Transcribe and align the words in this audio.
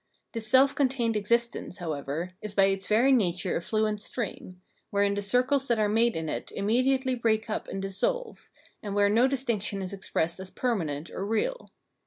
This 0.31 0.47
self 0.47 0.73
contained 0.73 1.15
existence, 1.15 1.77
how 1.77 1.93
ever, 1.93 2.31
is 2.41 2.55
by 2.55 2.63
its 2.63 2.87
very 2.87 3.11
nature 3.11 3.55
a 3.55 3.61
fluent 3.61 4.01
stream, 4.01 4.59
wherein 4.89 5.13
the 5.13 5.21
circles 5.21 5.67
that 5.67 5.77
are 5.77 5.87
made 5.87 6.15
in 6.15 6.27
it 6.27 6.51
immediately 6.55 7.13
break 7.13 7.51
up 7.51 7.67
and 7.67 7.79
dissolve, 7.79 8.49
and 8.81 8.95
where 8.95 9.09
no 9.09 9.27
distinction 9.27 9.79
is 9.83 9.93
expressed 9.93 10.39
as 10.39 10.49
permanent, 10.49 11.11
or 11.11 11.23
real. 11.23 11.69